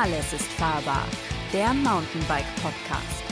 Alles 0.00 0.32
ist 0.32 0.46
fahrbar, 0.52 1.04
der 1.52 1.74
Mountainbike 1.74 2.46
Podcast. 2.62 3.24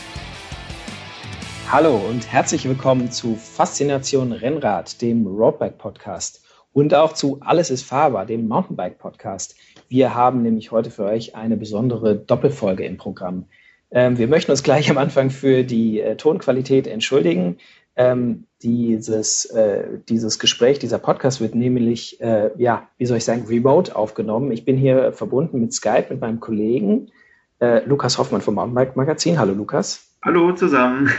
Hallo 1.71 1.97
und 1.97 2.27
herzlich 2.33 2.69
willkommen 2.69 3.13
zu 3.13 3.37
Faszination 3.37 4.33
Rennrad, 4.33 5.01
dem 5.01 5.29
Roadbike 5.29 5.79
Podcast 5.79 6.45
und 6.73 6.93
auch 6.93 7.13
zu 7.13 7.39
Alles 7.41 7.71
ist 7.71 7.85
fahrbar, 7.85 8.27
dem 8.27 8.49
Mountainbike 8.49 8.99
Podcast. 8.99 9.55
Wir 9.89 10.17
haben 10.17 10.43
nämlich 10.43 10.73
heute 10.73 10.91
für 10.91 11.05
euch 11.05 11.37
eine 11.37 11.57
besondere 11.57 12.17
Doppelfolge 12.17 12.85
im 12.85 12.97
Programm. 12.97 13.45
Ähm, 13.93 14.19
wir 14.19 14.27
möchten 14.27 14.51
uns 14.51 14.65
gleich 14.65 14.91
am 14.91 14.99
Anfang 14.99 15.31
für 15.31 15.63
die 15.63 16.01
äh, 16.01 16.17
Tonqualität 16.17 16.89
entschuldigen. 16.89 17.59
Ähm, 17.97 18.45
dieses, 18.63 19.47
äh, 19.47 19.99
dieses 20.09 20.39
Gespräch, 20.39 20.79
dieser 20.79 20.99
Podcast 20.99 21.41
wird 21.41 21.55
nämlich, 21.55 22.21
äh, 22.21 22.51
ja, 22.57 22.89
wie 22.99 23.07
soll 23.07 23.19
ich 23.19 23.25
sagen, 23.25 23.47
remote 23.49 23.97
aufgenommen. 23.97 24.53
Ich 24.53 24.65
bin 24.65 24.77
hier 24.77 25.13
verbunden 25.13 25.61
mit 25.61 25.73
Skype 25.73 26.07
mit 26.11 26.21
meinem 26.21 26.41
Kollegen 26.41 27.11
äh, 27.61 27.85
Lukas 27.87 28.19
Hoffmann 28.19 28.41
vom 28.41 28.55
Mountainbike 28.55 28.97
Magazin. 28.97 29.39
Hallo 29.39 29.55
Lukas. 29.55 30.11
Hallo 30.23 30.53
zusammen. 30.53 31.11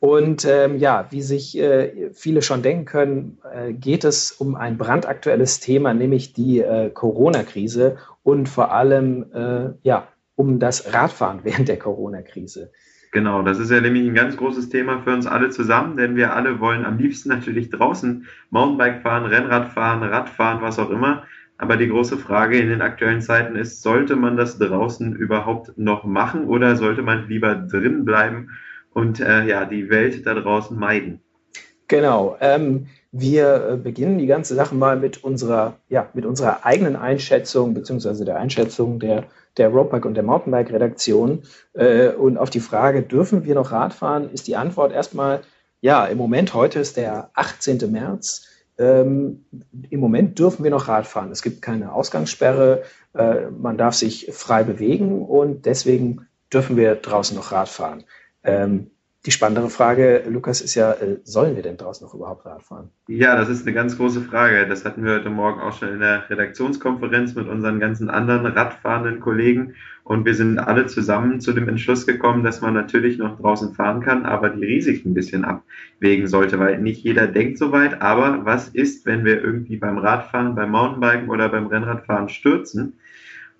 Und 0.00 0.44
ähm, 0.44 0.78
ja, 0.78 1.06
wie 1.10 1.22
sich 1.22 1.56
äh, 1.56 2.10
viele 2.12 2.42
schon 2.42 2.62
denken 2.62 2.84
können, 2.86 3.38
äh, 3.52 3.72
geht 3.72 4.04
es 4.04 4.32
um 4.32 4.56
ein 4.56 4.76
brandaktuelles 4.76 5.60
Thema, 5.60 5.94
nämlich 5.94 6.32
die 6.32 6.60
äh, 6.60 6.90
Corona-Krise 6.90 7.96
und 8.22 8.48
vor 8.48 8.72
allem 8.72 9.76
ja, 9.82 10.08
um 10.36 10.58
das 10.58 10.92
Radfahren 10.92 11.40
während 11.44 11.68
der 11.68 11.78
Corona-Krise. 11.78 12.72
Genau, 13.12 13.42
das 13.42 13.58
ist 13.58 13.70
ja 13.70 13.80
nämlich 13.80 14.06
ein 14.06 14.14
ganz 14.14 14.38
großes 14.38 14.70
Thema 14.70 15.02
für 15.02 15.12
uns 15.12 15.26
alle 15.26 15.50
zusammen, 15.50 15.98
denn 15.98 16.16
wir 16.16 16.34
alle 16.34 16.60
wollen 16.60 16.84
am 16.86 16.96
liebsten 16.96 17.28
natürlich 17.28 17.68
draußen 17.68 18.26
Mountainbike 18.50 19.02
fahren, 19.02 19.26
Rennrad 19.26 19.68
fahren, 19.68 20.02
Radfahren, 20.02 20.62
was 20.62 20.78
auch 20.78 20.90
immer. 20.90 21.24
Aber 21.58 21.76
die 21.76 21.88
große 21.88 22.16
Frage 22.16 22.58
in 22.58 22.70
den 22.70 22.80
aktuellen 22.80 23.20
Zeiten 23.20 23.54
ist, 23.54 23.82
sollte 23.82 24.16
man 24.16 24.36
das 24.36 24.58
draußen 24.58 25.14
überhaupt 25.14 25.76
noch 25.78 26.04
machen 26.04 26.46
oder 26.46 26.74
sollte 26.74 27.02
man 27.02 27.28
lieber 27.28 27.54
drin 27.54 28.04
bleiben 28.04 28.48
und 28.94 29.20
äh, 29.20 29.46
ja, 29.46 29.66
die 29.66 29.90
Welt 29.90 30.26
da 30.26 30.34
draußen 30.34 30.76
meiden? 30.76 31.20
Genau. 31.88 32.38
Ähm, 32.40 32.86
wir 33.12 33.68
äh, 33.68 33.76
beginnen 33.76 34.18
die 34.18 34.26
ganze 34.26 34.54
Sache 34.54 34.74
mal 34.74 34.98
mit 34.98 35.22
unserer, 35.22 35.74
ja, 35.88 36.08
mit 36.14 36.26
unserer 36.26 36.64
eigenen 36.64 36.96
Einschätzung, 36.96 37.74
beziehungsweise 37.74 38.24
der 38.24 38.36
Einschätzung 38.36 38.98
der 38.98 39.24
der 39.56 39.68
Roadbike 39.68 40.04
und 40.04 40.14
der 40.14 40.22
Mountainbike-Redaktion. 40.22 41.42
Äh, 41.74 42.08
und 42.08 42.38
auf 42.38 42.50
die 42.50 42.60
Frage, 42.60 43.02
dürfen 43.02 43.44
wir 43.44 43.54
noch 43.54 43.72
Radfahren, 43.72 44.30
ist 44.30 44.46
die 44.46 44.56
Antwort 44.56 44.92
erstmal, 44.92 45.42
ja, 45.80 46.06
im 46.06 46.18
Moment, 46.18 46.54
heute 46.54 46.78
ist 46.78 46.96
der 46.96 47.30
18. 47.34 47.90
März. 47.90 48.46
Ähm, 48.78 49.44
Im 49.90 50.00
Moment 50.00 50.38
dürfen 50.38 50.64
wir 50.64 50.70
noch 50.70 50.88
Radfahren. 50.88 51.30
Es 51.30 51.42
gibt 51.42 51.60
keine 51.60 51.92
Ausgangssperre, 51.92 52.82
äh, 53.14 53.50
man 53.50 53.76
darf 53.76 53.94
sich 53.94 54.30
frei 54.32 54.62
bewegen 54.62 55.22
und 55.22 55.66
deswegen 55.66 56.26
dürfen 56.52 56.76
wir 56.76 56.94
draußen 56.94 57.36
noch 57.36 57.52
Radfahren. 57.52 58.04
Ähm, 58.44 58.90
die 59.24 59.30
spannendere 59.30 59.70
Frage, 59.70 60.24
Lukas, 60.28 60.60
ist 60.60 60.74
ja, 60.74 60.92
äh, 60.94 61.18
sollen 61.22 61.54
wir 61.54 61.62
denn 61.62 61.76
draußen 61.76 62.04
noch 62.04 62.12
überhaupt 62.12 62.44
Rad 62.44 62.64
fahren? 62.64 62.90
Ja, 63.06 63.36
das 63.36 63.48
ist 63.48 63.64
eine 63.64 63.72
ganz 63.72 63.96
große 63.96 64.20
Frage. 64.20 64.66
Das 64.66 64.84
hatten 64.84 65.04
wir 65.04 65.14
heute 65.14 65.30
Morgen 65.30 65.60
auch 65.60 65.78
schon 65.78 65.90
in 65.90 66.00
der 66.00 66.28
Redaktionskonferenz 66.28 67.36
mit 67.36 67.46
unseren 67.46 67.78
ganzen 67.78 68.10
anderen 68.10 68.46
radfahrenden 68.46 69.20
Kollegen. 69.20 69.74
Und 70.02 70.24
wir 70.24 70.34
sind 70.34 70.58
alle 70.58 70.86
zusammen 70.86 71.40
zu 71.40 71.52
dem 71.52 71.68
Entschluss 71.68 72.04
gekommen, 72.04 72.42
dass 72.42 72.60
man 72.60 72.74
natürlich 72.74 73.18
noch 73.18 73.38
draußen 73.38 73.74
fahren 73.74 74.00
kann, 74.00 74.26
aber 74.26 74.50
die 74.50 74.64
Risiken 74.64 75.10
ein 75.10 75.14
bisschen 75.14 75.44
abwägen 75.44 76.26
sollte, 76.26 76.58
weil 76.58 76.80
nicht 76.80 77.04
jeder 77.04 77.28
denkt 77.28 77.58
so 77.58 77.70
weit. 77.70 78.02
Aber 78.02 78.44
was 78.44 78.68
ist, 78.70 79.06
wenn 79.06 79.24
wir 79.24 79.40
irgendwie 79.40 79.76
beim 79.76 79.98
Radfahren, 79.98 80.56
beim 80.56 80.72
Mountainbiken 80.72 81.30
oder 81.30 81.48
beim 81.48 81.68
Rennradfahren 81.68 82.28
stürzen? 82.28 82.94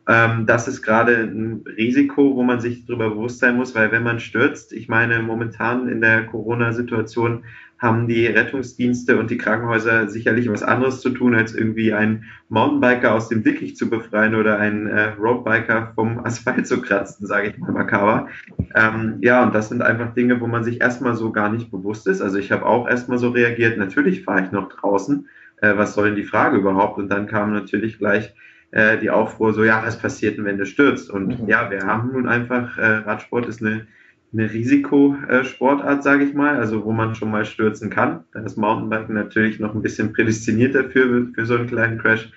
Ähm, 0.08 0.46
das 0.46 0.66
ist 0.68 0.82
gerade 0.82 1.16
ein 1.16 1.64
Risiko, 1.76 2.34
wo 2.34 2.42
man 2.42 2.60
sich 2.60 2.84
darüber 2.86 3.10
bewusst 3.10 3.38
sein 3.38 3.56
muss, 3.56 3.74
weil 3.74 3.92
wenn 3.92 4.02
man 4.02 4.20
stürzt, 4.20 4.72
ich 4.72 4.88
meine, 4.88 5.22
momentan 5.22 5.88
in 5.88 6.00
der 6.00 6.26
Corona-Situation 6.26 7.44
haben 7.82 8.06
die 8.06 8.26
Rettungsdienste 8.26 9.18
und 9.18 9.28
die 9.30 9.38
Krankenhäuser 9.38 10.08
sicherlich 10.08 10.48
was 10.48 10.62
anderes 10.62 11.00
zu 11.00 11.10
tun, 11.10 11.34
als 11.34 11.52
irgendwie 11.52 11.92
einen 11.92 12.24
Mountainbiker 12.48 13.12
aus 13.12 13.28
dem 13.28 13.42
Dickicht 13.42 13.76
zu 13.76 13.90
befreien 13.90 14.36
oder 14.36 14.58
einen 14.58 14.86
äh, 14.86 15.14
Roadbiker 15.18 15.92
vom 15.96 16.18
Asphalt 16.24 16.68
zu 16.68 16.80
kratzen, 16.80 17.26
sage 17.26 17.48
ich 17.48 17.58
mal 17.58 17.72
makaber. 17.72 18.28
Ähm, 18.76 19.18
ja, 19.20 19.42
und 19.42 19.52
das 19.52 19.68
sind 19.68 19.82
einfach 19.82 20.14
Dinge, 20.14 20.40
wo 20.40 20.46
man 20.46 20.62
sich 20.62 20.80
erstmal 20.80 21.16
so 21.16 21.32
gar 21.32 21.50
nicht 21.50 21.72
bewusst 21.72 22.06
ist. 22.06 22.20
Also 22.20 22.38
ich 22.38 22.52
habe 22.52 22.66
auch 22.66 22.88
erstmal 22.88 23.18
so 23.18 23.30
reagiert, 23.30 23.78
natürlich 23.78 24.22
fahre 24.22 24.44
ich 24.44 24.52
noch 24.52 24.68
draußen, 24.68 25.26
äh, 25.60 25.76
was 25.76 25.94
soll 25.94 26.06
denn 26.06 26.16
die 26.16 26.22
Frage 26.22 26.58
überhaupt? 26.58 26.98
Und 26.98 27.08
dann 27.08 27.26
kam 27.26 27.52
natürlich 27.52 27.98
gleich 27.98 28.32
äh, 28.72 28.98
die 28.98 29.10
Aufruhr 29.10 29.52
so, 29.52 29.64
ja, 29.64 29.82
was 29.84 29.98
passiert 29.98 30.36
denn, 30.36 30.44
wenn 30.44 30.58
du 30.58 30.66
stürzt? 30.66 31.10
Und 31.10 31.42
mhm. 31.42 31.48
ja, 31.48 31.70
wir 31.70 31.86
haben 31.86 32.12
nun 32.12 32.28
einfach, 32.28 32.76
äh, 32.78 32.96
Radsport 32.96 33.46
ist 33.46 33.62
eine, 33.62 33.86
eine 34.32 34.50
Risikosportart, 34.50 36.02
sage 36.02 36.24
ich 36.24 36.34
mal, 36.34 36.56
also 36.56 36.84
wo 36.84 36.92
man 36.92 37.14
schon 37.14 37.30
mal 37.30 37.44
stürzen 37.44 37.90
kann. 37.90 38.24
Da 38.32 38.40
ist 38.40 38.56
Mountainbiken 38.56 39.14
natürlich 39.14 39.60
noch 39.60 39.74
ein 39.74 39.82
bisschen 39.82 40.12
prädestiniert 40.12 40.74
dafür, 40.74 41.28
für 41.34 41.46
so 41.46 41.56
einen 41.56 41.66
kleinen 41.66 41.98
Crash, 41.98 42.32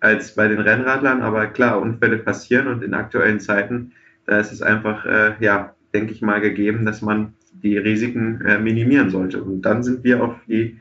als 0.00 0.34
bei 0.34 0.48
den 0.48 0.60
Rennradlern. 0.60 1.20
Aber 1.20 1.46
klar, 1.48 1.80
Unfälle 1.80 2.18
passieren 2.18 2.68
und 2.68 2.82
in 2.82 2.94
aktuellen 2.94 3.40
Zeiten, 3.40 3.92
da 4.26 4.38
ist 4.38 4.52
es 4.52 4.62
einfach, 4.62 5.04
äh, 5.04 5.34
ja, 5.40 5.74
denke 5.92 6.12
ich 6.12 6.22
mal, 6.22 6.40
gegeben, 6.40 6.86
dass 6.86 7.02
man 7.02 7.34
die 7.52 7.76
Risiken 7.76 8.40
äh, 8.40 8.58
minimieren 8.58 9.10
sollte. 9.10 9.42
Und 9.42 9.62
dann 9.62 9.82
sind 9.82 10.02
wir 10.02 10.22
auf 10.22 10.36
die 10.48 10.78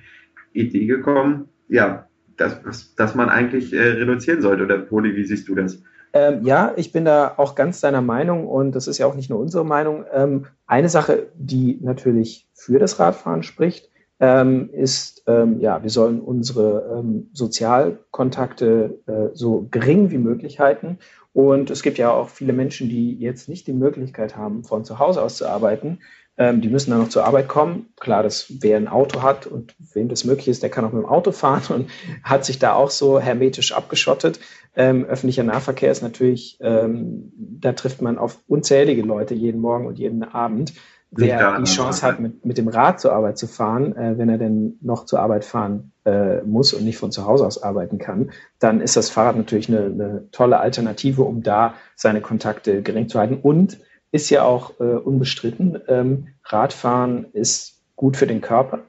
Idee 0.53 0.85
gekommen, 0.85 1.49
ja, 1.67 2.07
dass, 2.37 2.95
dass 2.95 3.15
man 3.15 3.29
eigentlich 3.29 3.73
äh, 3.73 3.81
reduzieren 3.81 4.41
sollte. 4.41 4.63
Oder 4.63 4.77
Poli, 4.79 5.15
wie 5.15 5.25
siehst 5.25 5.47
du 5.47 5.55
das? 5.55 5.81
Ähm, 6.13 6.43
ja, 6.43 6.73
ich 6.75 6.91
bin 6.91 7.05
da 7.05 7.33
auch 7.37 7.55
ganz 7.55 7.81
deiner 7.81 8.01
Meinung 8.01 8.47
und 8.47 8.73
das 8.75 8.87
ist 8.87 8.99
ja 8.99 9.07
auch 9.07 9.15
nicht 9.15 9.31
nur 9.31 9.39
unsere 9.39 9.65
Meinung. 9.65 10.05
Ähm, 10.13 10.45
eine 10.67 10.89
Sache, 10.89 11.27
die 11.35 11.79
natürlich 11.81 12.47
für 12.53 12.77
das 12.77 12.99
Radfahren 12.99 13.41
spricht, 13.41 13.89
ähm, 14.19 14.69
ist, 14.71 15.23
ähm, 15.25 15.59
ja, 15.59 15.81
wir 15.81 15.89
sollen 15.89 16.21
unsere 16.21 16.99
ähm, 16.99 17.29
Sozialkontakte 17.33 18.99
äh, 19.07 19.35
so 19.35 19.67
gering 19.71 20.11
wie 20.11 20.19
möglich 20.19 20.59
halten. 20.59 20.99
Und 21.33 21.71
es 21.71 21.81
gibt 21.81 21.97
ja 21.97 22.11
auch 22.11 22.29
viele 22.29 22.53
Menschen, 22.53 22.89
die 22.89 23.15
jetzt 23.15 23.49
nicht 23.49 23.65
die 23.65 23.73
Möglichkeit 23.73 24.37
haben, 24.37 24.63
von 24.63 24.85
zu 24.85 24.99
Hause 24.99 25.21
aus 25.21 25.37
zu 25.37 25.47
arbeiten. 25.47 25.99
Ähm, 26.35 26.61
die 26.61 26.69
müssen 26.69 26.89
dann 26.89 26.99
noch 26.99 27.09
zur 27.09 27.25
Arbeit 27.25 27.47
kommen. 27.47 27.87
Klar, 27.99 28.23
dass 28.23 28.47
wer 28.61 28.77
ein 28.77 28.87
Auto 28.87 29.21
hat 29.21 29.45
und 29.45 29.75
wem 29.93 30.09
das 30.09 30.23
möglich 30.23 30.47
ist, 30.47 30.63
der 30.63 30.71
kann 30.71 30.83
auch 30.83 30.91
mit 30.91 31.03
dem 31.03 31.09
Auto 31.09 31.31
fahren 31.31 31.63
und 31.69 31.89
hat 32.23 32.43
sich 32.43 32.57
da 32.57 32.73
auch 32.73 32.89
so 32.89 33.19
hermetisch 33.19 33.73
abgeschottet. 33.73 34.39
Ähm, 34.75 35.05
öffentlicher 35.05 35.43
Nahverkehr 35.43 35.91
ist 35.91 36.01
natürlich, 36.01 36.57
ähm, 36.59 37.31
da 37.37 37.73
trifft 37.73 38.01
man 38.01 38.17
auf 38.17 38.39
unzählige 38.47 39.03
Leute 39.03 39.35
jeden 39.35 39.61
Morgen 39.61 39.85
und 39.85 39.99
jeden 39.99 40.23
Abend. 40.23 40.73
Wer 41.15 41.59
die 41.59 41.65
Chance 41.65 42.01
hat, 42.01 42.19
mit, 42.19 42.43
mit 42.43 42.57
dem 42.57 42.67
Rad 42.67 42.99
zur 42.99 43.13
Arbeit 43.13 43.37
zu 43.37 43.45
fahren, 43.45 43.95
äh, 43.95 44.17
wenn 44.17 44.29
er 44.29 44.39
denn 44.39 44.79
noch 44.81 45.05
zur 45.05 45.19
Arbeit 45.19 45.45
fahren 45.45 45.91
äh, 46.05 46.41
muss 46.41 46.73
und 46.73 46.83
nicht 46.83 46.97
von 46.97 47.11
zu 47.11 47.27
Hause 47.27 47.45
aus 47.45 47.61
arbeiten 47.61 47.99
kann, 47.99 48.31
dann 48.57 48.81
ist 48.81 48.97
das 48.97 49.11
Fahrrad 49.11 49.35
natürlich 49.35 49.69
eine, 49.69 49.85
eine 49.85 50.27
tolle 50.31 50.59
Alternative, 50.59 51.21
um 51.21 51.43
da 51.43 51.75
seine 51.95 52.21
Kontakte 52.21 52.81
gering 52.81 53.09
zu 53.09 53.19
halten 53.19 53.37
und 53.39 53.77
ist 54.13 54.29
ja 54.29 54.43
auch 54.43 54.79
äh, 54.79 54.83
unbestritten. 54.83 55.81
Ähm, 55.87 56.27
Radfahren 56.45 57.25
ist 57.33 57.81
gut 57.95 58.15
für 58.15 58.27
den 58.27 58.41
Körper. 58.41 58.81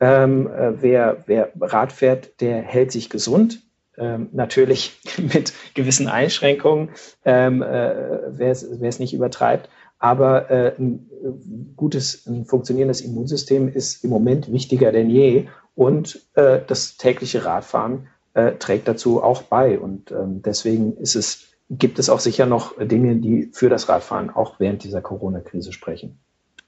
Ähm, 0.00 0.46
äh, 0.46 0.82
wer, 0.82 1.24
wer 1.26 1.50
Rad 1.58 1.92
fährt, 1.92 2.40
der 2.42 2.60
hält 2.60 2.92
sich 2.92 3.08
gesund. 3.08 3.62
Ähm, 3.96 4.28
natürlich 4.32 5.00
mit 5.16 5.54
gewissen 5.72 6.08
Einschränkungen, 6.08 6.90
ähm, 7.24 7.62
äh, 7.62 7.94
wer 8.28 8.50
es 8.50 8.98
nicht 8.98 9.14
übertreibt. 9.14 9.70
Aber 9.98 10.50
äh, 10.50 10.74
ein 10.78 11.08
gutes, 11.74 12.26
ein 12.26 12.44
funktionierendes 12.44 13.00
Immunsystem 13.00 13.68
ist 13.68 14.04
im 14.04 14.10
Moment 14.10 14.52
wichtiger 14.52 14.92
denn 14.92 15.08
je. 15.08 15.46
Und 15.74 16.20
äh, 16.34 16.60
das 16.66 16.98
tägliche 16.98 17.46
Radfahren 17.46 18.08
äh, 18.34 18.52
trägt 18.52 18.88
dazu 18.88 19.22
auch 19.22 19.40
bei. 19.40 19.78
Und 19.78 20.10
ähm, 20.10 20.42
deswegen 20.42 20.98
ist 20.98 21.16
es 21.16 21.55
gibt 21.68 21.98
es 21.98 22.08
auch 22.08 22.20
sicher 22.20 22.46
noch 22.46 22.74
Dinge, 22.78 23.16
die 23.16 23.50
für 23.52 23.68
das 23.68 23.88
Radfahren 23.88 24.30
auch 24.30 24.60
während 24.60 24.84
dieser 24.84 25.00
Corona-Krise 25.00 25.72
sprechen. 25.72 26.18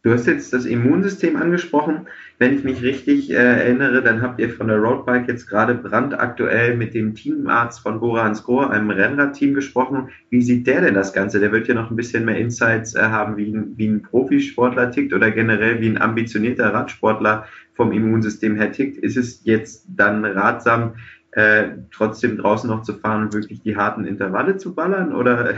Du 0.05 0.13
hast 0.13 0.29
jetzt 0.29 0.53
das 0.53 0.65
Immunsystem 0.65 1.35
angesprochen. 1.35 2.07
Wenn 2.39 2.57
ich 2.57 2.63
mich 2.63 2.83
richtig 2.83 3.31
äh, 3.31 3.35
erinnere, 3.35 4.01
dann 4.01 4.23
habt 4.23 4.39
ihr 4.39 4.49
von 4.49 4.69
der 4.69 4.79
Roadbike 4.79 5.27
jetzt 5.27 5.49
gerade 5.49 5.75
brandaktuell 5.75 6.77
mit 6.77 6.95
dem 6.95 7.17
Teamarzt 7.17 7.81
von 7.81 7.99
Bora 7.99 8.23
Hansgrohe, 8.23 8.71
einem 8.71 8.91
Rennradteam, 8.91 9.55
gesprochen. 9.55 10.11
Wie 10.31 10.41
sieht 10.41 10.69
der 10.69 10.83
denn 10.83 10.95
das 10.95 11.13
Ganze? 11.13 11.41
Der 11.41 11.51
wird 11.51 11.67
ja 11.67 11.75
noch 11.75 11.91
ein 11.91 11.97
bisschen 11.97 12.25
mehr 12.25 12.39
Insights 12.39 12.95
äh, 12.95 13.01
haben, 13.01 13.37
wie 13.37 13.53
ein, 13.53 13.75
wie 13.77 13.89
ein 13.89 14.03
Profisportler 14.03 14.93
tickt 14.93 15.13
oder 15.13 15.33
generell 15.33 15.81
wie 15.81 15.89
ein 15.89 16.01
ambitionierter 16.01 16.73
Radsportler 16.73 17.47
vom 17.75 17.91
Immunsystem 17.91 18.55
her 18.55 18.71
tickt. 18.71 18.99
Ist 18.99 19.17
es 19.17 19.45
jetzt 19.45 19.85
dann 19.89 20.25
ratsam, 20.25 20.95
äh, 21.39 21.69
trotzdem 21.93 22.37
draußen 22.37 22.69
noch 22.69 22.83
zu 22.83 22.95
fahren 22.95 23.23
und 23.23 23.33
wirklich 23.33 23.63
die 23.63 23.77
harten 23.77 24.05
Intervalle 24.05 24.57
zu 24.57 24.75
ballern? 24.75 25.15
Oder? 25.15 25.55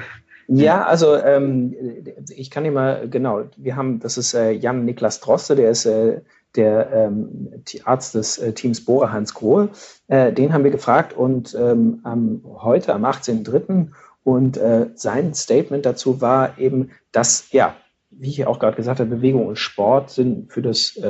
Ja, 0.47 0.85
also 0.85 1.17
ähm, 1.17 1.75
ich 2.29 2.51
kann 2.51 2.65
dir 2.65 2.73
mal, 2.73 3.09
genau, 3.09 3.45
wir 3.57 3.77
haben, 3.77 3.99
das 3.99 4.19
ist 4.19 4.35
äh, 4.35 4.51
Jan 4.51 4.85
Niklas 4.85 5.21
Droste, 5.21 5.57
der 5.57 5.71
ist 5.71 5.87
äh, 5.87 6.21
der 6.55 6.91
ähm, 6.93 7.63
Arzt 7.85 8.15
des 8.15 8.37
äh, 8.37 8.53
Teams 8.53 8.85
Bohrer 8.85 9.11
Hans 9.11 9.33
Grohe. 9.33 9.71
Äh, 10.09 10.35
den 10.35 10.53
haben 10.53 10.65
wir 10.65 10.71
gefragt 10.71 11.15
und 11.15 11.55
ähm, 11.59 12.01
am, 12.03 12.43
heute, 12.45 12.93
am 12.93 13.07
18.03. 13.07 13.89
Und 14.23 14.59
äh, 14.59 14.89
sein 14.97 15.33
Statement 15.33 15.87
dazu 15.87 16.21
war 16.21 16.59
eben, 16.59 16.91
dass, 17.11 17.51
ja, 17.53 17.75
wie 18.11 18.29
ich 18.29 18.47
auch 18.47 18.59
gerade 18.59 18.77
gesagt 18.77 19.01
habe, 19.01 19.17
Bewegung 19.17 19.47
und 19.47 19.57
Sport 19.57 20.11
sind 20.11 20.53
für 20.53 20.61
das 20.61 21.01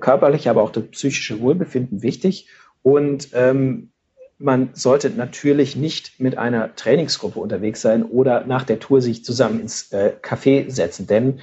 körperliche, 0.00 0.48
aber 0.48 0.62
auch 0.62 0.70
das 0.70 0.84
psychische 0.84 1.40
Wohlbefinden 1.40 2.02
wichtig. 2.02 2.48
Und 2.84 3.30
ähm, 3.32 3.88
man 4.38 4.70
sollte 4.74 5.08
natürlich 5.08 5.74
nicht 5.74 6.20
mit 6.20 6.36
einer 6.36 6.76
Trainingsgruppe 6.76 7.40
unterwegs 7.40 7.80
sein 7.80 8.02
oder 8.02 8.44
nach 8.44 8.64
der 8.64 8.78
Tour 8.78 9.00
sich 9.00 9.24
zusammen 9.24 9.58
ins 9.58 9.90
äh, 9.90 10.12
Café 10.20 10.70
setzen, 10.70 11.06
denn 11.06 11.40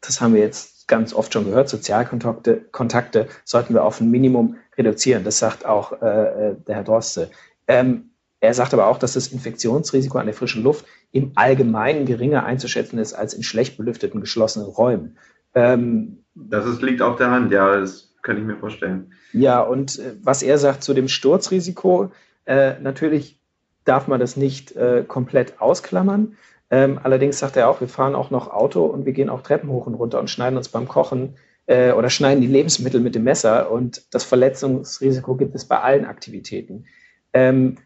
das 0.00 0.20
haben 0.20 0.34
wir 0.34 0.40
jetzt 0.40 0.88
ganz 0.88 1.14
oft 1.14 1.32
schon 1.32 1.44
gehört, 1.44 1.68
Sozialkontakte 1.68 2.56
Kontakte 2.72 3.28
sollten 3.44 3.74
wir 3.74 3.84
auf 3.84 4.00
ein 4.00 4.10
Minimum 4.10 4.56
reduzieren. 4.76 5.22
Das 5.22 5.38
sagt 5.38 5.64
auch 5.64 6.02
äh, 6.02 6.50
äh 6.50 6.56
der 6.66 6.74
Herr 6.74 6.84
Droste. 6.84 7.30
Ähm, 7.68 8.10
er 8.40 8.52
sagt 8.52 8.74
aber 8.74 8.88
auch, 8.88 8.98
dass 8.98 9.12
das 9.12 9.28
Infektionsrisiko 9.28 10.18
an 10.18 10.26
der 10.26 10.34
frischen 10.34 10.64
Luft 10.64 10.84
im 11.12 11.30
Allgemeinen 11.36 12.06
geringer 12.06 12.44
einzuschätzen 12.44 12.98
ist 12.98 13.12
als 13.12 13.34
in 13.34 13.44
schlecht 13.44 13.76
belüfteten 13.76 14.20
geschlossenen 14.20 14.66
Räumen. 14.66 15.16
Ähm, 15.54 16.24
das 16.34 16.66
ist, 16.66 16.82
liegt 16.82 17.02
auf 17.02 17.16
der 17.16 17.30
Hand, 17.30 17.52
ja, 17.52 17.78
das 17.78 18.11
kann 18.22 18.38
ich 18.38 18.44
mir 18.44 18.56
vorstellen. 18.56 19.12
Ja, 19.32 19.60
und 19.60 19.98
äh, 19.98 20.14
was 20.22 20.42
er 20.42 20.58
sagt 20.58 20.82
zu 20.82 20.94
dem 20.94 21.08
Sturzrisiko, 21.08 22.12
äh, 22.46 22.78
natürlich 22.80 23.38
darf 23.84 24.08
man 24.08 24.20
das 24.20 24.36
nicht 24.36 24.74
äh, 24.76 25.04
komplett 25.06 25.60
ausklammern. 25.60 26.36
Ähm, 26.70 26.98
allerdings 27.02 27.38
sagt 27.38 27.56
er 27.56 27.68
auch, 27.68 27.80
wir 27.80 27.88
fahren 27.88 28.14
auch 28.14 28.30
noch 28.30 28.48
Auto 28.48 28.84
und 28.86 29.04
wir 29.04 29.12
gehen 29.12 29.28
auch 29.28 29.42
Treppen 29.42 29.68
hoch 29.68 29.86
und 29.86 29.94
runter 29.94 30.20
und 30.20 30.30
schneiden 30.30 30.56
uns 30.56 30.68
beim 30.68 30.88
Kochen 30.88 31.34
äh, 31.66 31.92
oder 31.92 32.08
schneiden 32.10 32.40
die 32.40 32.46
Lebensmittel 32.46 33.00
mit 33.00 33.14
dem 33.14 33.24
Messer. 33.24 33.70
Und 33.70 34.02
das 34.14 34.24
Verletzungsrisiko 34.24 35.36
gibt 35.36 35.54
es 35.54 35.66
bei 35.66 35.80
allen 35.80 36.04
Aktivitäten. 36.04 36.86
Ähm, 37.32 37.76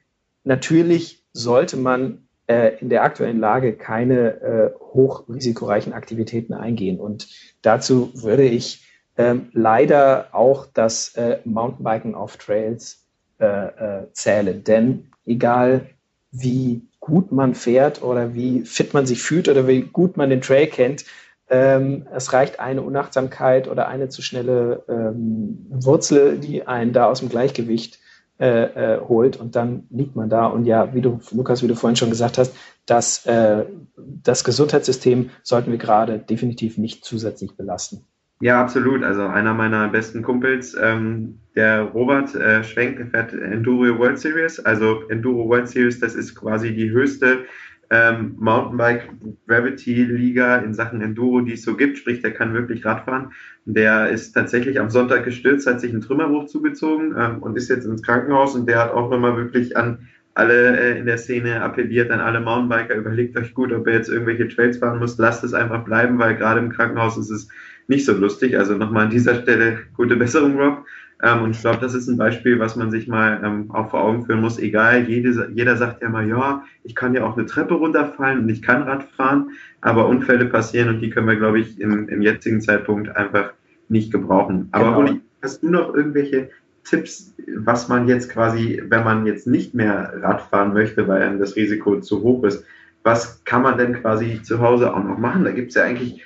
natürlich 0.44 1.24
sollte 1.32 1.76
man 1.76 2.28
äh, 2.46 2.78
in 2.78 2.88
der 2.88 3.02
aktuellen 3.02 3.40
Lage 3.40 3.72
keine 3.72 4.40
äh, 4.40 4.70
hochrisikoreichen 4.78 5.92
Aktivitäten 5.92 6.54
eingehen. 6.54 7.00
Und 7.00 7.28
dazu 7.62 8.12
würde 8.14 8.44
ich 8.44 8.84
ähm, 9.16 9.48
leider 9.52 10.28
auch 10.32 10.66
das 10.72 11.14
äh, 11.16 11.38
Mountainbiken 11.44 12.14
auf 12.14 12.36
Trails 12.36 13.06
äh, 13.38 13.44
äh, 13.46 14.12
zählen. 14.12 14.64
Denn 14.64 15.08
egal 15.24 15.86
wie 16.32 16.82
gut 17.00 17.32
man 17.32 17.54
fährt 17.54 18.02
oder 18.02 18.34
wie 18.34 18.64
fit 18.64 18.94
man 18.94 19.06
sich 19.06 19.22
fühlt 19.22 19.48
oder 19.48 19.66
wie 19.66 19.82
gut 19.82 20.16
man 20.16 20.30
den 20.30 20.40
Trail 20.40 20.66
kennt, 20.66 21.04
ähm, 21.48 22.06
es 22.12 22.32
reicht 22.32 22.58
eine 22.58 22.82
Unachtsamkeit 22.82 23.68
oder 23.68 23.88
eine 23.88 24.08
zu 24.08 24.20
schnelle 24.20 24.82
ähm, 24.88 25.66
Wurzel, 25.70 26.38
die 26.38 26.66
einen 26.66 26.92
da 26.92 27.06
aus 27.06 27.20
dem 27.20 27.28
Gleichgewicht 27.28 28.00
äh, 28.38 28.96
äh, 28.96 29.00
holt 29.00 29.36
und 29.36 29.56
dann 29.56 29.86
liegt 29.90 30.16
man 30.16 30.28
da. 30.28 30.46
Und 30.46 30.66
ja, 30.66 30.92
wie 30.94 31.00
du, 31.00 31.20
Lukas, 31.30 31.62
wie 31.62 31.69
du 31.69 31.76
vorhin 31.76 31.96
schon 31.96 32.10
gesagt 32.10 32.36
hast, 32.36 32.54
dass 32.84 33.24
äh, 33.26 33.64
das 33.96 34.44
Gesundheitssystem 34.44 35.30
sollten 35.42 35.70
wir 35.70 35.78
gerade 35.78 36.19
definitiv 36.19 36.76
nicht 36.78 37.04
zusätzlich 37.04 37.56
belasten. 37.56 38.04
Ja, 38.40 38.60
absolut. 38.60 39.02
Also 39.02 39.22
einer 39.22 39.54
meiner 39.54 39.88
besten 39.88 40.22
Kumpels, 40.22 40.76
ähm, 40.80 41.38
der 41.54 41.82
Robert 41.82 42.34
äh, 42.34 42.62
Schwenk, 42.62 43.10
fährt 43.10 43.32
Enduro 43.32 43.98
World 43.98 44.18
Series. 44.18 44.60
Also 44.60 45.08
Enduro 45.08 45.48
World 45.48 45.68
Series, 45.68 46.00
das 46.00 46.14
ist 46.14 46.34
quasi 46.34 46.74
die 46.74 46.90
höchste 46.90 47.46
ähm, 47.88 48.34
Mountainbike 48.38 49.08
Gravity 49.46 50.04
Liga 50.04 50.56
in 50.58 50.74
Sachen 50.74 51.00
Enduro, 51.00 51.40
die 51.40 51.54
es 51.54 51.62
so 51.62 51.76
gibt. 51.76 51.96
Sprich, 51.96 52.20
der 52.20 52.34
kann 52.34 52.52
wirklich 52.52 52.84
Radfahren. 52.84 53.32
Der 53.64 54.10
ist 54.10 54.32
tatsächlich 54.32 54.78
am 54.80 54.90
Sonntag 54.90 55.24
gestürzt, 55.24 55.66
hat 55.66 55.80
sich 55.80 55.92
einen 55.92 56.02
Trümmerbruch 56.02 56.46
zugezogen 56.46 57.14
ähm, 57.18 57.42
und 57.42 57.56
ist 57.56 57.70
jetzt 57.70 57.86
ins 57.86 58.02
Krankenhaus 58.02 58.54
und 58.54 58.68
der 58.68 58.80
hat 58.80 58.90
auch 58.90 59.10
nochmal 59.10 59.36
wirklich 59.38 59.76
an 59.78 60.08
alle 60.34 60.78
äh, 60.78 60.98
in 60.98 61.06
der 61.06 61.16
Szene 61.16 61.62
appelliert, 61.62 62.10
an 62.10 62.20
alle 62.20 62.40
Mountainbiker, 62.40 62.94
überlegt 62.94 63.38
euch 63.38 63.54
gut, 63.54 63.72
ob 63.72 63.86
ihr 63.86 63.94
jetzt 63.94 64.10
irgendwelche 64.10 64.48
Trails 64.48 64.76
fahren 64.76 64.98
müsst, 64.98 65.18
lasst 65.18 65.42
es 65.44 65.54
einfach 65.54 65.84
bleiben, 65.84 66.18
weil 66.18 66.36
gerade 66.36 66.60
im 66.60 66.70
Krankenhaus 66.70 67.16
ist 67.16 67.30
es 67.30 67.48
nicht 67.88 68.04
so 68.04 68.12
lustig. 68.12 68.58
Also 68.58 68.76
nochmal 68.76 69.04
an 69.04 69.10
dieser 69.10 69.42
Stelle 69.42 69.78
gute 69.96 70.16
Besserung, 70.16 70.58
Rob. 70.58 70.84
Ähm, 71.22 71.42
und 71.42 71.50
ich 71.52 71.60
glaube, 71.60 71.78
das 71.80 71.94
ist 71.94 72.08
ein 72.08 72.18
Beispiel, 72.18 72.58
was 72.58 72.76
man 72.76 72.90
sich 72.90 73.08
mal 73.08 73.40
ähm, 73.42 73.70
auch 73.70 73.90
vor 73.90 74.02
Augen 74.02 74.26
führen 74.26 74.42
muss. 74.42 74.58
Egal, 74.58 75.08
jede, 75.08 75.50
jeder 75.54 75.76
sagt 75.76 76.02
ja 76.02 76.08
mal, 76.08 76.28
ja, 76.28 76.64
ich 76.84 76.94
kann 76.94 77.14
ja 77.14 77.24
auch 77.24 77.36
eine 77.36 77.46
Treppe 77.46 77.74
runterfallen 77.74 78.40
und 78.40 78.48
ich 78.48 78.60
kann 78.60 78.82
Rad 78.82 79.04
fahren, 79.16 79.50
aber 79.80 80.08
Unfälle 80.08 80.44
passieren 80.44 80.90
und 80.90 81.00
die 81.00 81.10
können 81.10 81.28
wir, 81.28 81.36
glaube 81.36 81.60
ich, 81.60 81.80
im, 81.80 82.08
im 82.08 82.20
jetzigen 82.20 82.60
Zeitpunkt 82.60 83.16
einfach 83.16 83.52
nicht 83.88 84.12
gebrauchen. 84.12 84.68
Aber 84.72 84.86
genau. 84.86 85.00
Uli, 85.00 85.20
hast 85.42 85.62
du 85.62 85.70
noch 85.70 85.94
irgendwelche 85.94 86.50
Tipps, 86.84 87.34
was 87.56 87.88
man 87.88 88.08
jetzt 88.08 88.30
quasi, 88.30 88.82
wenn 88.88 89.04
man 89.04 89.26
jetzt 89.26 89.46
nicht 89.46 89.74
mehr 89.74 90.12
Rad 90.20 90.42
fahren 90.42 90.74
möchte, 90.74 91.08
weil 91.08 91.22
einem 91.22 91.38
das 91.38 91.56
Risiko 91.56 92.00
zu 92.00 92.22
hoch 92.22 92.44
ist, 92.44 92.64
was 93.04 93.42
kann 93.44 93.62
man 93.62 93.78
denn 93.78 93.94
quasi 93.94 94.42
zu 94.42 94.60
Hause 94.60 94.92
auch 94.92 95.02
noch 95.02 95.18
machen? 95.18 95.44
Da 95.44 95.52
gibt 95.52 95.70
es 95.70 95.76
ja 95.76 95.84
eigentlich 95.84 96.22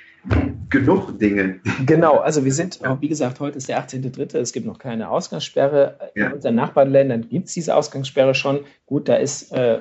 genug 0.69 1.19
Dinge. 1.19 1.59
Genau, 1.85 2.17
also 2.17 2.45
wir 2.45 2.53
sind, 2.53 2.79
wie 2.99 3.07
gesagt, 3.07 3.39
heute 3.39 3.57
ist 3.57 3.69
der 3.69 3.85
18.3., 3.85 4.37
es 4.37 4.53
gibt 4.53 4.65
noch 4.65 4.79
keine 4.79 5.09
Ausgangssperre. 5.09 6.11
Ja. 6.15 6.27
In 6.27 6.33
unseren 6.33 6.55
Nachbarländern 6.55 7.27
gibt 7.29 7.47
es 7.47 7.53
diese 7.53 7.75
Ausgangssperre 7.75 8.33
schon. 8.33 8.61
Gut, 8.85 9.09
da 9.09 9.15
ist 9.15 9.51
äh, 9.51 9.79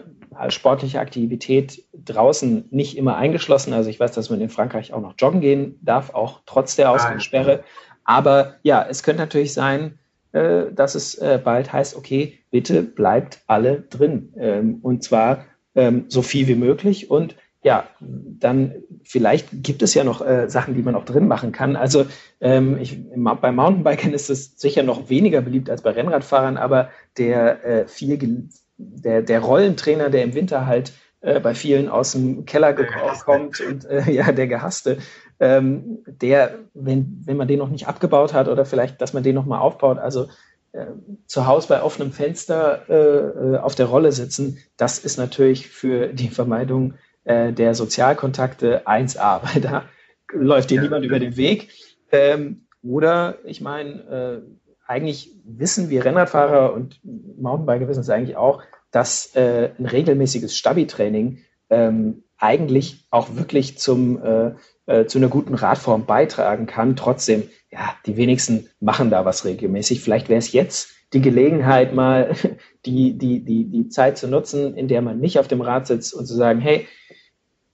sportliche 0.48 1.00
Aktivität 1.00 1.84
draußen 1.92 2.66
nicht 2.70 2.96
immer 2.96 3.16
eingeschlossen. 3.16 3.72
Also 3.72 3.90
ich 3.90 4.00
weiß, 4.00 4.12
dass 4.12 4.30
man 4.30 4.40
in 4.40 4.48
Frankreich 4.48 4.92
auch 4.92 5.00
noch 5.00 5.14
joggen 5.18 5.40
gehen 5.40 5.78
darf, 5.82 6.14
auch 6.14 6.40
trotz 6.46 6.76
der 6.76 6.90
Ausgangssperre. 6.90 7.62
Aber 8.04 8.56
ja, 8.62 8.84
es 8.88 9.02
könnte 9.02 9.22
natürlich 9.22 9.52
sein, 9.52 9.98
äh, 10.32 10.72
dass 10.72 10.94
es 10.94 11.16
äh, 11.16 11.40
bald 11.42 11.72
heißt, 11.72 11.96
okay, 11.96 12.38
bitte 12.50 12.82
bleibt 12.82 13.42
alle 13.46 13.82
drin. 13.82 14.32
Ähm, 14.36 14.78
und 14.82 15.02
zwar 15.02 15.44
ähm, 15.74 16.06
so 16.08 16.22
viel 16.22 16.48
wie 16.48 16.54
möglich 16.54 17.10
und 17.10 17.36
ja, 17.62 17.88
dann 18.00 18.74
vielleicht 19.04 19.48
gibt 19.52 19.82
es 19.82 19.92
ja 19.94 20.02
noch 20.02 20.26
äh, 20.26 20.48
Sachen, 20.48 20.74
die 20.74 20.82
man 20.82 20.94
auch 20.94 21.04
drin 21.04 21.28
machen 21.28 21.52
kann. 21.52 21.76
Also 21.76 22.06
ähm, 22.40 22.78
ich, 22.80 22.98
bei 23.14 23.52
Mountainbikern 23.52 24.14
ist 24.14 24.30
es 24.30 24.58
sicher 24.58 24.82
noch 24.82 25.10
weniger 25.10 25.42
beliebt 25.42 25.68
als 25.68 25.82
bei 25.82 25.90
Rennradfahrern, 25.90 26.56
aber 26.56 26.88
der 27.18 27.64
äh, 27.64 27.86
viel 27.86 28.48
der, 28.78 29.22
der 29.22 29.40
Rollentrainer, 29.40 30.08
der 30.08 30.24
im 30.24 30.34
Winter 30.34 30.66
halt 30.66 30.92
äh, 31.20 31.38
bei 31.38 31.54
vielen 31.54 31.90
aus 31.90 32.12
dem 32.12 32.46
Keller 32.46 32.72
kommt 32.72 33.60
und 33.60 33.84
äh, 33.84 34.10
ja, 34.10 34.32
der 34.32 34.46
gehasste, 34.46 34.98
ähm, 35.38 35.98
der, 36.06 36.58
wenn, 36.72 37.22
wenn 37.26 37.36
man 37.36 37.48
den 37.48 37.58
noch 37.58 37.68
nicht 37.68 37.88
abgebaut 37.88 38.32
hat 38.32 38.48
oder 38.48 38.64
vielleicht, 38.64 39.02
dass 39.02 39.12
man 39.12 39.22
den 39.22 39.34
noch 39.34 39.44
mal 39.44 39.58
aufbaut, 39.58 39.98
also 39.98 40.28
äh, 40.72 40.86
zu 41.26 41.46
Hause 41.46 41.68
bei 41.68 41.82
offenem 41.82 42.12
Fenster 42.12 42.88
äh, 42.88 43.54
äh 43.54 43.58
auf 43.58 43.74
der 43.74 43.86
Rolle 43.86 44.12
sitzen, 44.12 44.58
das 44.78 44.98
ist 44.98 45.18
natürlich 45.18 45.68
für 45.68 46.06
die 46.06 46.28
Vermeidung 46.28 46.94
äh, 47.24 47.52
der 47.52 47.74
Sozialkontakte 47.74 48.86
1a, 48.86 49.40
weil 49.54 49.60
da 49.60 49.84
läuft 50.32 50.70
dir 50.70 50.76
ja, 50.76 50.82
niemand 50.82 51.04
über 51.04 51.18
den 51.18 51.36
Weg. 51.36 51.68
Ähm, 52.12 52.66
oder 52.82 53.38
ich 53.44 53.60
meine, 53.60 54.42
äh, 54.44 54.70
eigentlich 54.86 55.36
wissen 55.44 55.90
wir 55.90 56.04
Rennradfahrer 56.04 56.72
und 56.72 57.00
Mountainbiker 57.04 57.88
wissen 57.88 58.00
es 58.00 58.10
eigentlich 58.10 58.36
auch, 58.36 58.62
dass 58.90 59.34
äh, 59.36 59.70
ein 59.78 59.86
regelmäßiges 59.86 60.56
Stabi-Training 60.56 61.38
ähm, 61.68 62.24
eigentlich 62.38 63.06
auch 63.10 63.36
wirklich 63.36 63.78
zum, 63.78 64.22
äh, 64.22 64.52
äh, 64.86 65.06
zu 65.06 65.18
einer 65.18 65.28
guten 65.28 65.54
Radform 65.54 66.06
beitragen 66.06 66.66
kann. 66.66 66.96
Trotzdem, 66.96 67.44
ja, 67.70 67.94
die 68.06 68.16
wenigsten 68.16 68.68
machen 68.80 69.10
da 69.10 69.24
was 69.24 69.44
regelmäßig. 69.44 70.00
Vielleicht 70.00 70.28
wäre 70.28 70.38
es 70.38 70.52
jetzt 70.52 70.90
die 71.12 71.20
Gelegenheit, 71.20 71.94
mal 71.94 72.34
die, 72.86 73.16
die, 73.16 73.44
die, 73.44 73.64
die 73.70 73.88
Zeit 73.88 74.18
zu 74.18 74.26
nutzen, 74.26 74.74
in 74.76 74.88
der 74.88 75.02
man 75.02 75.20
nicht 75.20 75.38
auf 75.38 75.48
dem 75.48 75.60
Rad 75.60 75.86
sitzt 75.86 76.14
und 76.14 76.26
zu 76.26 76.34
sagen, 76.34 76.60
hey, 76.60 76.88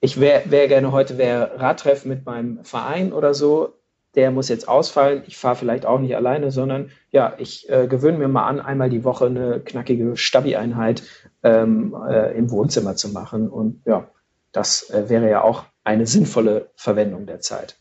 ich 0.00 0.20
wäre 0.20 0.50
wär 0.50 0.68
gerne 0.68 0.92
heute 0.92 1.18
wär 1.18 1.58
Radtreff 1.58 2.04
mit 2.04 2.26
meinem 2.26 2.64
Verein 2.64 3.12
oder 3.12 3.34
so. 3.34 3.74
Der 4.14 4.30
muss 4.30 4.48
jetzt 4.48 4.68
ausfallen. 4.68 5.22
Ich 5.26 5.36
fahre 5.36 5.56
vielleicht 5.56 5.84
auch 5.84 5.98
nicht 5.98 6.16
alleine, 6.16 6.50
sondern 6.50 6.90
ja, 7.10 7.34
ich 7.38 7.68
äh, 7.68 7.86
gewöhne 7.86 8.18
mir 8.18 8.28
mal 8.28 8.46
an, 8.46 8.60
einmal 8.60 8.88
die 8.88 9.04
Woche 9.04 9.26
eine 9.26 9.60
knackige 9.60 10.16
Stabi-Einheit 10.16 11.02
ähm, 11.42 11.94
äh, 12.08 12.36
im 12.36 12.50
Wohnzimmer 12.50 12.96
zu 12.96 13.10
machen. 13.10 13.48
Und 13.48 13.82
ja, 13.84 14.08
das 14.52 14.90
äh, 14.90 15.08
wäre 15.08 15.28
ja 15.28 15.42
auch 15.42 15.64
eine 15.84 16.06
sinnvolle 16.06 16.70
Verwendung 16.76 17.26
der 17.26 17.40
Zeit. 17.40 17.76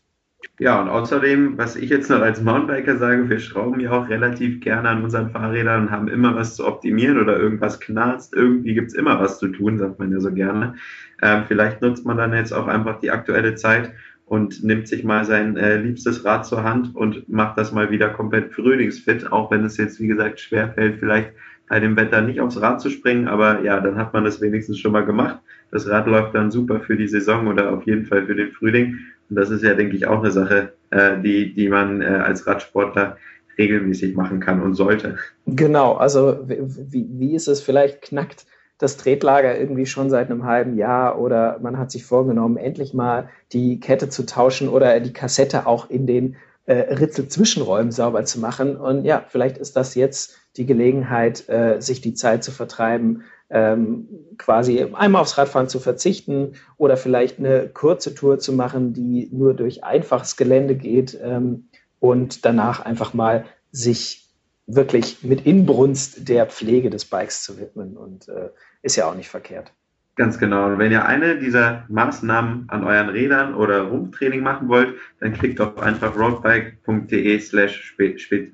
Ja, 0.58 0.80
und 0.80 0.88
außerdem, 0.88 1.58
was 1.58 1.76
ich 1.76 1.90
jetzt 1.90 2.08
noch 2.08 2.22
als 2.22 2.40
Mountainbiker 2.40 2.96
sage, 2.96 3.28
wir 3.28 3.40
schrauben 3.40 3.78
ja 3.78 3.90
auch 3.90 4.08
relativ 4.08 4.60
gerne 4.60 4.88
an 4.88 5.04
unseren 5.04 5.30
Fahrrädern 5.30 5.82
und 5.82 5.90
haben 5.90 6.08
immer 6.08 6.34
was 6.34 6.56
zu 6.56 6.66
optimieren 6.66 7.20
oder 7.20 7.38
irgendwas 7.38 7.78
knarzt. 7.78 8.34
Irgendwie 8.34 8.72
gibt 8.72 8.88
es 8.88 8.94
immer 8.94 9.20
was 9.20 9.38
zu 9.38 9.48
tun, 9.48 9.76
sagt 9.76 9.98
man 9.98 10.12
ja 10.12 10.20
so 10.20 10.32
gerne. 10.32 10.76
Ähm, 11.20 11.44
vielleicht 11.46 11.82
nutzt 11.82 12.06
man 12.06 12.16
dann 12.16 12.32
jetzt 12.32 12.52
auch 12.52 12.68
einfach 12.68 13.00
die 13.00 13.10
aktuelle 13.10 13.54
Zeit 13.54 13.92
und 14.24 14.64
nimmt 14.64 14.88
sich 14.88 15.04
mal 15.04 15.26
sein 15.26 15.58
äh, 15.58 15.76
liebstes 15.76 16.24
Rad 16.24 16.46
zur 16.46 16.64
Hand 16.64 16.96
und 16.96 17.28
macht 17.28 17.58
das 17.58 17.72
mal 17.72 17.90
wieder 17.90 18.08
komplett 18.08 18.54
frühlingsfit, 18.54 19.30
auch 19.30 19.50
wenn 19.50 19.62
es 19.62 19.76
jetzt, 19.76 20.00
wie 20.00 20.06
gesagt, 20.06 20.40
schwerfällt, 20.40 21.00
vielleicht 21.00 21.32
bei 21.68 21.80
dem 21.80 21.96
Wetter 21.96 22.22
nicht 22.22 22.40
aufs 22.40 22.60
Rad 22.60 22.80
zu 22.80 22.88
springen, 22.88 23.28
aber 23.28 23.62
ja, 23.62 23.80
dann 23.80 23.96
hat 23.96 24.14
man 24.14 24.24
das 24.24 24.40
wenigstens 24.40 24.78
schon 24.78 24.92
mal 24.92 25.04
gemacht. 25.04 25.38
Das 25.70 25.88
Rad 25.88 26.06
läuft 26.06 26.34
dann 26.34 26.50
super 26.50 26.80
für 26.80 26.96
die 26.96 27.08
Saison 27.08 27.46
oder 27.46 27.72
auf 27.72 27.84
jeden 27.84 28.06
Fall 28.06 28.26
für 28.26 28.34
den 28.34 28.52
Frühling. 28.52 28.98
Und 29.28 29.36
das 29.36 29.50
ist 29.50 29.62
ja, 29.62 29.74
denke 29.74 29.96
ich, 29.96 30.06
auch 30.06 30.20
eine 30.20 30.30
Sache, 30.30 30.72
äh, 30.90 31.20
die, 31.20 31.54
die 31.54 31.68
man 31.68 32.00
äh, 32.00 32.06
als 32.06 32.46
Radsportler 32.46 33.16
regelmäßig 33.58 34.14
machen 34.16 34.40
kann 34.40 34.60
und 34.60 34.74
sollte. 34.74 35.16
Genau, 35.46 35.94
also 35.94 36.40
wie, 36.46 37.06
wie 37.08 37.34
ist 37.34 37.48
es 37.48 37.60
vielleicht 37.60 38.02
knackt 38.02 38.46
das 38.78 38.98
Tretlager 38.98 39.58
irgendwie 39.58 39.86
schon 39.86 40.10
seit 40.10 40.30
einem 40.30 40.44
halben 40.44 40.76
Jahr 40.76 41.18
oder 41.18 41.58
man 41.62 41.78
hat 41.78 41.90
sich 41.90 42.04
vorgenommen, 42.04 42.58
endlich 42.58 42.92
mal 42.92 43.30
die 43.52 43.80
Kette 43.80 44.10
zu 44.10 44.26
tauschen 44.26 44.68
oder 44.68 45.00
die 45.00 45.14
Kassette 45.14 45.66
auch 45.66 45.88
in 45.88 46.06
den 46.06 46.36
äh, 46.66 46.94
Ritzel-Zwischenräumen 46.94 47.90
sauber 47.90 48.24
zu 48.24 48.38
machen. 48.38 48.76
Und 48.76 49.04
ja, 49.04 49.24
vielleicht 49.26 49.56
ist 49.56 49.76
das 49.76 49.94
jetzt 49.94 50.36
die 50.56 50.66
Gelegenheit, 50.66 51.48
äh, 51.48 51.80
sich 51.80 52.00
die 52.00 52.14
Zeit 52.14 52.44
zu 52.44 52.50
vertreiben, 52.50 53.22
ähm, 53.50 54.08
quasi 54.38 54.82
einmal 54.82 55.22
aufs 55.22 55.38
Radfahren 55.38 55.68
zu 55.68 55.78
verzichten 55.78 56.54
oder 56.76 56.96
vielleicht 56.96 57.38
eine 57.38 57.68
kurze 57.68 58.14
Tour 58.14 58.38
zu 58.38 58.52
machen, 58.52 58.92
die 58.92 59.28
nur 59.32 59.54
durch 59.54 59.84
einfaches 59.84 60.36
Gelände 60.36 60.74
geht 60.74 61.18
ähm, 61.22 61.68
und 62.00 62.44
danach 62.44 62.80
einfach 62.80 63.14
mal 63.14 63.44
sich 63.70 64.28
wirklich 64.66 65.22
mit 65.22 65.46
Inbrunst 65.46 66.28
der 66.28 66.46
Pflege 66.46 66.90
des 66.90 67.04
Bikes 67.04 67.44
zu 67.44 67.58
widmen 67.58 67.96
und 67.96 68.28
äh, 68.28 68.50
ist 68.82 68.96
ja 68.96 69.08
auch 69.08 69.14
nicht 69.14 69.28
verkehrt. 69.28 69.72
Ganz 70.16 70.38
genau. 70.38 70.64
Und 70.66 70.78
wenn 70.78 70.92
ihr 70.92 71.04
eine 71.04 71.36
dieser 71.36 71.84
Maßnahmen 71.88 72.70
an 72.70 72.84
euren 72.84 73.10
Rädern 73.10 73.54
oder 73.54 73.82
Rumpftraining 73.82 74.42
machen 74.42 74.66
wollt, 74.68 74.94
dann 75.20 75.34
klickt 75.34 75.60
auf 75.60 75.78
einfach 75.78 76.16
roadbike.de 76.16 77.38
slash 77.38 77.94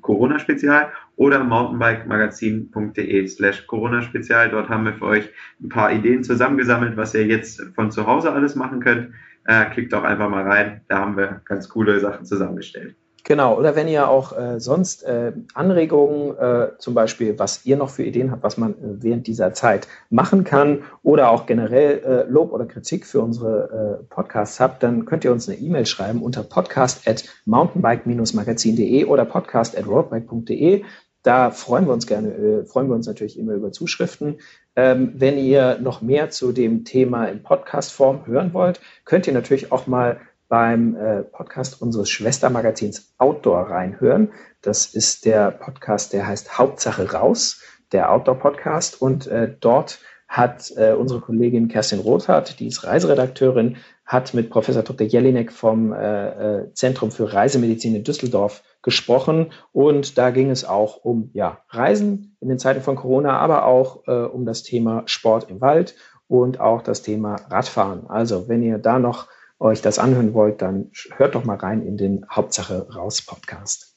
Corona-Spezial 0.01 0.91
oder 1.15 1.45
mountainbikemagazin.de 1.45 3.29
slash 3.29 3.65
Corona-Spezial. 3.69 4.51
Dort 4.51 4.71
haben 4.71 4.87
wir 4.87 4.95
für 4.95 5.07
euch 5.07 5.31
ein 5.63 5.69
paar 5.69 5.93
Ideen 5.93 6.25
zusammengesammelt, 6.25 6.97
was 6.97 7.15
ihr 7.15 7.27
jetzt 7.27 7.63
von 7.77 7.93
zu 7.93 8.09
Hause 8.09 8.33
alles 8.33 8.57
machen 8.57 8.81
könnt. 8.81 9.15
Äh, 9.45 9.67
klickt 9.67 9.95
auch 9.95 10.03
einfach 10.03 10.29
mal 10.29 10.43
rein. 10.43 10.81
Da 10.89 10.99
haben 10.99 11.17
wir 11.17 11.43
ganz 11.45 11.69
coole 11.69 12.01
Sachen 12.01 12.25
zusammengestellt. 12.25 12.97
Genau, 13.25 13.57
oder 13.57 13.77
wenn 13.77 13.87
ihr 13.87 14.09
auch 14.09 14.37
äh, 14.37 14.59
sonst 14.59 15.05
äh, 15.05 15.33
Anregungen, 15.55 16.37
äh, 16.37 16.71
zum 16.79 16.95
Beispiel, 16.95 17.39
was 17.39 17.65
ihr 17.65 17.77
noch 17.77 17.91
für 17.91 18.03
Ideen 18.03 18.33
habt, 18.33 18.43
was 18.43 18.59
man 18.59 18.73
äh, 18.73 18.77
während 19.03 19.29
dieser 19.29 19.55
Zeit 19.55 19.87
machen 20.11 20.43
kann, 20.43 20.83
oder 21.05 21.31
auch 21.31 21.47
generell 21.47 21.99
äh, 22.05 22.31
Lob 22.31 22.53
oder 22.53 22.67
Kritik 22.67 23.07
für 23.07 23.21
unsere 23.21 24.01
äh, 24.01 24.05
Podcasts 24.13 24.59
habt, 24.59 24.83
dann 24.83 25.05
könnt 25.05 25.25
ihr 25.25 25.31
uns 25.31 25.49
eine 25.49 25.57
E-Mail 25.59 25.87
schreiben 25.87 26.21
unter 26.21 26.43
podcast 26.43 27.07
at 27.07 27.25
mountainbike-magazin.de 27.45 29.05
oder 29.05 29.25
podcast 29.25 29.79
at 29.79 29.87
roadbike.de. 29.87 30.83
Da 31.23 31.53
freuen 31.53 31.87
wir 31.87 31.93
uns 31.93 32.09
gerne, 32.09 32.65
freuen 32.67 32.89
wir 32.89 32.97
uns 32.97 33.07
natürlich 33.07 33.39
immer 33.39 33.53
über 33.53 33.71
Zuschriften. 33.71 34.39
Ähm, 34.75 35.13
wenn 35.15 35.39
ihr 35.39 35.79
noch 35.81 36.03
mehr 36.03 36.31
zu 36.31 36.51
dem 36.51 36.85
Thema 36.85 37.27
in 37.27 37.45
Podcast-Form 37.45 38.27
hören 38.27 38.53
wollt, 38.55 38.81
könnt 39.05 39.29
ihr 39.29 39.33
natürlich 39.33 39.71
auch 39.71 39.87
mal 39.87 40.19
beim 40.53 40.97
äh, 40.97 41.23
Podcast 41.23 41.81
unseres 41.81 42.11
Schwestermagazins 42.11 43.15
Outdoor 43.17 43.71
reinhören. 43.71 44.33
Das 44.61 44.85
ist 44.85 45.25
der 45.25 45.51
Podcast, 45.51 46.13
der 46.13 46.27
heißt 46.27 46.59
Hauptsache 46.59 47.11
raus, 47.11 47.63
der 47.93 48.13
Outdoor-Podcast. 48.13 49.01
Und 49.01 49.27
äh, 49.29 49.55
dort 49.61 50.01
hat 50.29 50.71
äh, 50.77 50.93
unsere 50.93 51.23
Kollegin 51.23 51.69
Kerstin 51.69 52.01
Rothardt, 52.01 52.61
die 52.61 52.67
ist 52.67 52.85
Reiseredakteurin, 52.85 53.79
hat 54.05 54.35
mit 54.35 54.51
Professor 54.51 54.83
Dr. 54.83 55.07
Jelinek 55.07 55.53
vom 55.53 55.95
äh, 55.95 56.59
äh, 56.59 56.75
Zentrum 56.75 57.11
für 57.11 57.33
Reisemedizin 57.33 57.95
in 57.95 58.05
Düsseldorf 58.05 58.63
gesprochen. 58.83 59.53
Und 59.73 60.19
da 60.19 60.29
ging 60.29 60.51
es 60.51 60.67
auch 60.67 60.99
um 61.03 61.31
ja, 61.33 61.63
Reisen 61.71 62.37
in 62.41 62.51
den 62.51 62.59
Zeiten 62.59 62.83
von 62.83 62.97
Corona, 62.97 63.39
aber 63.39 63.65
auch 63.65 64.07
äh, 64.07 64.11
um 64.11 64.45
das 64.45 64.65
Thema 64.65 65.05
Sport 65.07 65.49
im 65.49 65.63
Wald 65.63 65.95
und 66.29 66.61
auch 66.61 66.83
das 66.83 67.01
Thema 67.01 67.37
Radfahren. 67.49 68.11
Also 68.11 68.49
wenn 68.49 68.63
ihr 68.63 68.77
da 68.77 68.99
noch 68.99 69.29
euch 69.63 69.81
das 69.81 69.99
anhören 69.99 70.35
wollt, 70.35 70.61
dann 70.61 70.91
hört 71.17 71.35
doch 71.35 71.45
mal 71.45 71.57
rein 71.57 71.83
in 71.87 71.97
den 71.97 72.27
Hauptsache 72.31 72.89
raus 72.95 73.23
Podcast. 73.23 73.97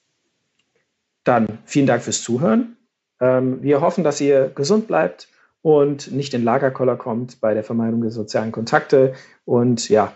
Dann 1.24 1.60
vielen 1.66 1.88
Dank 1.88 2.04
fürs 2.04 2.22
Zuhören. 2.22 2.78
Ähm, 3.20 3.62
wir 3.62 3.82
hoffen, 3.82 4.04
dass 4.04 4.22
ihr 4.22 4.50
gesund 4.50 4.88
bleibt 4.88 5.28
und 5.62 6.12
nicht 6.12 6.34
in 6.34 6.44
Lagerkoller 6.44 6.96
kommt 6.96 7.42
bei 7.42 7.54
der 7.54 7.64
Vermeidung 7.64 8.02
der 8.02 8.12
sozialen 8.12 8.52
Kontakte. 8.52 9.14
Und 9.46 9.90
ja, 9.90 10.14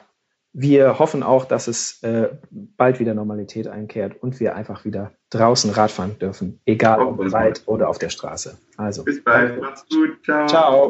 wir 0.53 0.99
hoffen 0.99 1.23
auch, 1.23 1.45
dass 1.45 1.67
es 1.67 2.03
äh, 2.03 2.29
bald 2.51 2.99
wieder 2.99 3.13
Normalität 3.13 3.67
einkehrt 3.67 4.21
und 4.21 4.39
wir 4.39 4.55
einfach 4.55 4.85
wieder 4.85 5.11
draußen 5.31 5.71
Radfahren 5.71 6.19
dürfen, 6.19 6.59
egal 6.65 7.01
ob 7.01 7.19
im 7.19 7.31
Wald 7.31 7.63
oder 7.65 7.89
auf 7.89 7.97
der 7.97 8.09
Straße. 8.09 8.57
Also 8.77 9.03
bis 9.03 9.23
bald, 9.23 9.59
macht's 9.61 9.85
gut, 9.89 10.23
ciao. 10.23 10.47
Ciao. 10.47 10.89